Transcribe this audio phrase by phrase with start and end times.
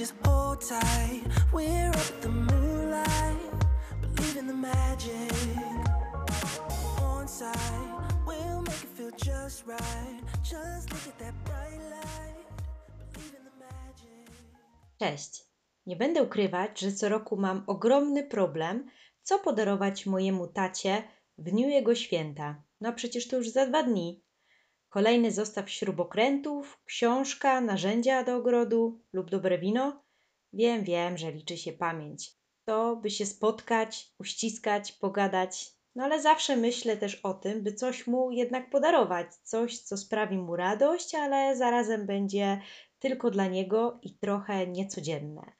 [0.00, 1.22] just hold tight.
[1.52, 3.36] We're up the moonlight,
[4.00, 5.32] believe in the magic.
[7.02, 7.26] On
[8.26, 10.20] we'll make it feel just right.
[10.42, 12.46] Just look at that bright light,
[13.12, 14.30] believe in the magic.
[14.98, 15.44] Cześć.
[15.86, 18.90] Nie będę ukrywać, że co roku mam ogromny problem,
[19.22, 21.02] co podarować mojemu tacie
[21.38, 22.62] w dniu jego święta.
[22.80, 24.22] No przecież to już za dwa dni.
[24.90, 30.02] Kolejny zestaw śrubokrętów, książka, narzędzia do ogrodu lub dobre wino.
[30.52, 32.32] Wiem, wiem, że liczy się pamięć.
[32.64, 35.72] To, by się spotkać, uściskać, pogadać.
[35.94, 39.34] No ale zawsze myślę też o tym, by coś mu jednak podarować.
[39.34, 42.60] Coś, co sprawi mu radość, ale zarazem będzie
[42.98, 45.59] tylko dla niego i trochę niecodzienne.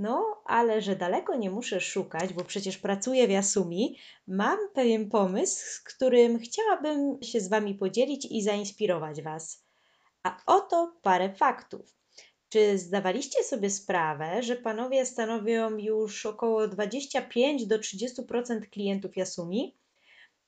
[0.00, 5.66] No, ale że daleko nie muszę szukać, bo przecież pracuję w Jasumi, mam pewien pomysł,
[5.66, 9.64] z którym chciałabym się z Wami podzielić i zainspirować Was.
[10.22, 11.96] A oto parę faktów.
[12.48, 19.78] Czy zdawaliście sobie sprawę, że panowie stanowią już około 25 do 30% klientów Jasumi?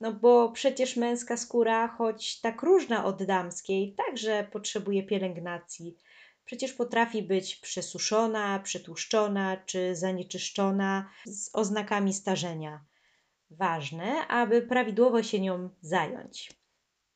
[0.01, 5.97] No bo przecież męska skóra, choć tak różna od damskiej, także potrzebuje pielęgnacji.
[6.45, 12.85] Przecież potrafi być przesuszona, przetłuszczona czy zanieczyszczona z oznakami starzenia.
[13.51, 16.63] Ważne, aby prawidłowo się nią zająć.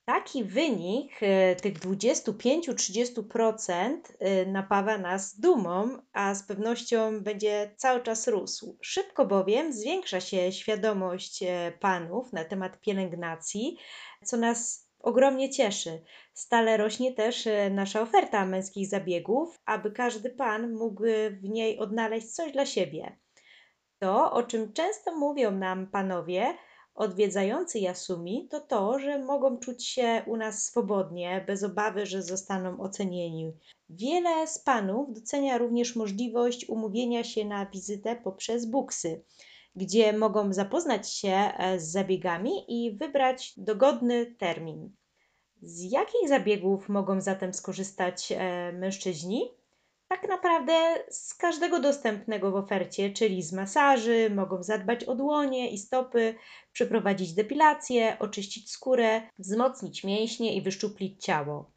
[0.07, 8.29] Taki wynik e, tych 25-30% e, napawa nas dumą, a z pewnością będzie cały czas
[8.29, 8.79] rósł.
[8.83, 13.77] Szybko bowiem zwiększa się świadomość e, panów na temat pielęgnacji,
[14.25, 16.03] co nas ogromnie cieszy.
[16.35, 21.03] Stale rośnie też nasza oferta męskich zabiegów, aby każdy pan mógł
[21.43, 23.19] w niej odnaleźć coś dla siebie.
[23.99, 26.55] To, o czym często mówią nam panowie,
[26.95, 32.81] odwiedzający Jasumi, to to, że mogą czuć się u nas swobodnie, bez obawy, że zostaną
[32.81, 33.53] ocenieni.
[33.89, 39.25] Wiele z panów docenia również możliwość umówienia się na wizytę poprzez buksy,
[39.77, 44.91] gdzie mogą zapoznać się e, z zabiegami i wybrać dogodny termin.
[45.63, 49.51] Z jakich zabiegów mogą zatem skorzystać e, mężczyźni?
[50.09, 55.79] tak naprawdę z każdego dostępnego w ofercie, czyli z masaży, mogą zadbać o dłonie i
[55.79, 56.35] stopy,
[56.73, 61.73] przeprowadzić depilację, oczyścić skórę, wzmocnić mięśnie i wyszczuplić ciało.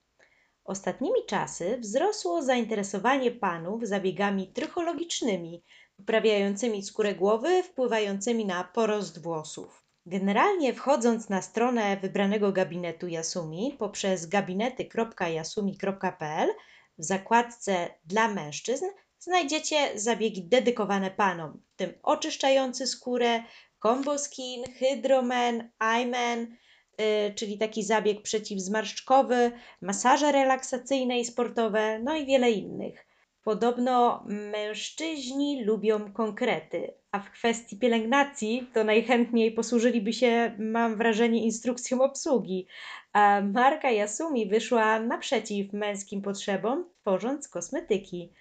[0.64, 5.64] Ostatnimi czasy wzrosło zainteresowanie panów zabiegami trychologicznymi,
[6.00, 9.84] poprawiającymi skórę głowy, wpływającymi na porost włosów.
[10.06, 16.50] Generalnie wchodząc na stronę wybranego gabinetu Yasumi poprzez gabinety.yasumi.pl
[16.98, 18.86] w zakładce dla mężczyzn
[19.20, 23.44] znajdziecie zabiegi dedykowane panom, w tym oczyszczający skórę,
[23.82, 25.72] combo skin, hydromen,
[26.02, 26.58] imen,
[27.00, 33.09] yy, czyli taki zabieg przeciwzmarszczkowy, masaże relaksacyjne i sportowe, no i wiele innych.
[33.44, 42.02] Podobno mężczyźni lubią konkrety, a w kwestii pielęgnacji to najchętniej posłużyliby się, mam wrażenie, instrukcją
[42.02, 42.68] obsługi.
[43.14, 48.34] A marka Yasumi wyszła naprzeciw męskim potrzebom, tworząc kosmetyki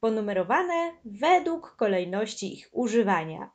[0.00, 3.50] ponumerowane według kolejności ich używania.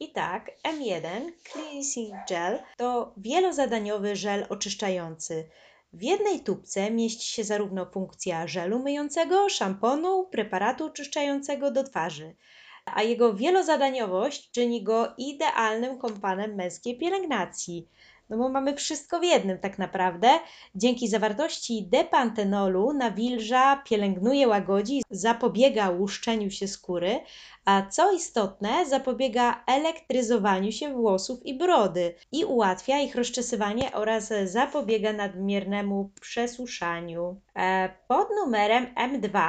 [0.00, 5.48] I tak, M1 Cleansing Gel to wielozadaniowy żel oczyszczający.
[5.94, 12.36] W jednej tubce mieści się zarówno funkcja żelu myjącego, szamponu, preparatu oczyszczającego do twarzy,
[12.84, 17.88] a jego wielozadaniowość czyni go idealnym kompanem męskiej pielęgnacji.
[18.30, 20.28] No bo mamy wszystko w jednym tak naprawdę.
[20.74, 27.20] Dzięki zawartości depantenolu nawilża, pielęgnuje, łagodzi, zapobiega łuszczeniu się skóry,
[27.64, 35.12] a co istotne, zapobiega elektryzowaniu się włosów i brody i ułatwia ich rozczesywanie oraz zapobiega
[35.12, 37.40] nadmiernemu przesuszaniu.
[37.56, 39.40] E, pod numerem M2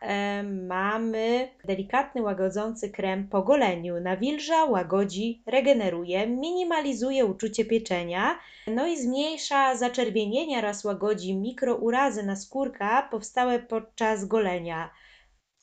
[0.00, 4.00] e, mamy delikatny łagodzący krem po goleniu.
[4.00, 8.21] Nawilża, łagodzi, regeneruje, minimalizuje uczucie pieczenia,
[8.66, 14.90] no i zmniejsza zaczerwienienia oraz łagodzi mikrourazy na skórka powstałe podczas golenia.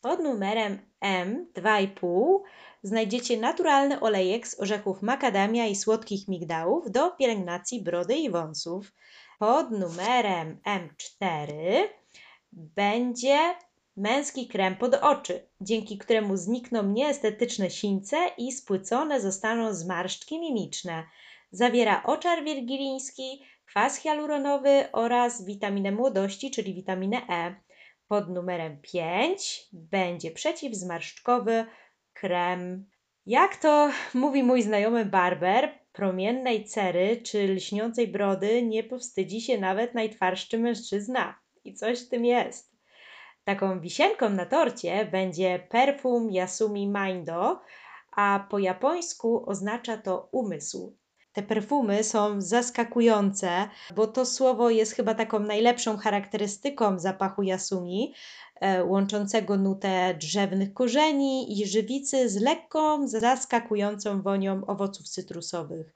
[0.02, 2.40] Pod numerem M2,5
[2.84, 8.94] znajdziecie naturalny olejek z orzechów makadamia i słodkich migdałów do pielęgnacji brody i wąsów.
[9.40, 11.54] Pod numerem M4
[12.52, 13.40] będzie
[13.98, 21.04] męski krem pod oczy, dzięki któremu znikną nieestetyczne sińce i spłycone zostaną zmarszczki mimiczne.
[21.52, 27.56] Zawiera oczar wirgiliński, kwas hialuronowy oraz witaminę młodości, czyli witaminę E.
[28.08, 31.66] Pod numerem 5 będzie przeciwzmarszczkowy
[32.14, 32.90] krem.
[33.26, 39.94] Jak to mówi mój znajomy barber, promiennej cery czy lśniącej brody nie powstydzi się nawet
[39.94, 41.40] najtwarszczy mężczyzna.
[41.64, 42.76] I coś w tym jest.
[43.44, 47.62] Taką wisienką na torcie będzie perfum Yasumi Mindo,
[48.12, 50.98] a po japońsku oznacza to umysł.
[51.34, 58.14] Te perfumy są zaskakujące, bo to słowo jest chyba taką najlepszą charakterystyką zapachu Yasumi,
[58.62, 65.94] e, łączącego nutę drzewnych korzeni i żywicy z lekką, zaskakującą wonią owoców cytrusowych.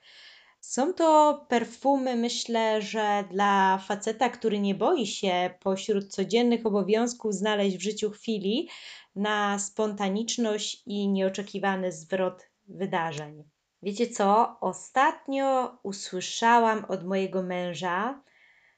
[0.61, 7.77] Są to perfumy, myślę, że dla faceta, który nie boi się pośród codziennych obowiązków znaleźć
[7.77, 8.69] w życiu chwili
[9.15, 13.52] na spontaniczność i nieoczekiwany zwrot wydarzeń.
[13.83, 14.57] Wiecie co?
[14.61, 18.21] Ostatnio usłyszałam od mojego męża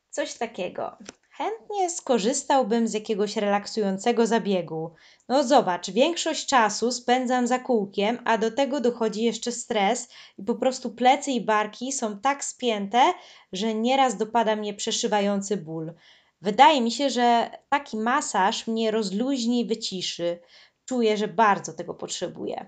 [0.10, 0.98] coś takiego.
[1.30, 4.94] Chętnie skorzystałbym z jakiegoś relaksującego zabiegu.
[5.30, 10.56] No zobacz, większość czasu spędzam za kółkiem, a do tego dochodzi jeszcze stres i po
[10.56, 13.14] prostu plecy i barki są tak spięte,
[13.54, 15.94] że nieraz dopada mnie przeszywający ból.
[16.42, 20.40] Wydaje mi się, że taki masaż mnie rozluźni i wyciszy.
[20.86, 22.66] Czuję, że bardzo tego potrzebuję.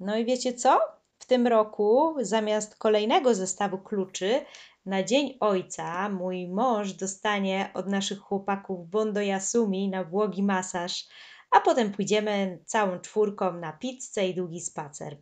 [0.00, 0.95] No i wiecie co?
[1.26, 4.44] W tym roku zamiast kolejnego zestawu kluczy
[4.84, 11.04] na Dzień Ojca mój mąż dostanie od naszych chłopaków Bondo Yasumi na błogi masaż,
[11.50, 15.18] a potem pójdziemy całą czwórką na pizzę i długi spacer.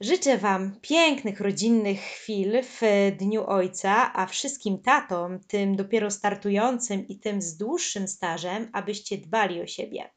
[0.00, 2.80] Życzę Wam pięknych rodzinnych chwil w
[3.18, 9.62] Dniu Ojca, a wszystkim tatom, tym dopiero startującym i tym z dłuższym stażem, abyście dbali
[9.62, 10.10] o siebie,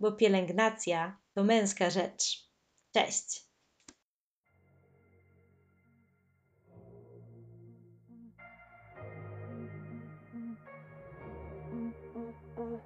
[0.00, 2.50] bo pielęgnacja to męska rzecz.
[2.94, 3.45] Cześć!
[12.58, 12.76] Mm-hmm.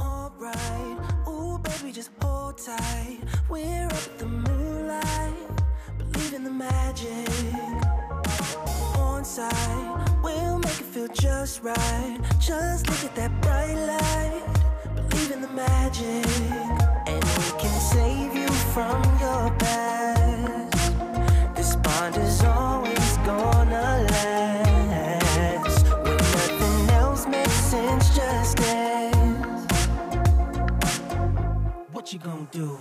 [0.00, 3.18] Alright, ooh baby, just hold tight.
[3.50, 5.34] We're up at the moonlight,
[5.98, 7.28] believe in the magic.
[8.96, 12.18] On side, we'll make it feel just right.
[12.40, 14.07] Just look at that bright light,
[32.50, 32.78] do?